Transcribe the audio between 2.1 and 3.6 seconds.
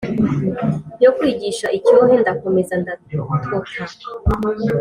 Ndakomeza ndatota